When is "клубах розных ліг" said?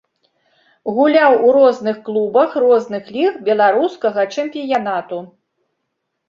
2.07-3.37